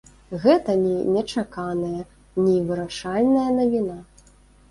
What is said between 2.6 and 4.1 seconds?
вырашальная навіна.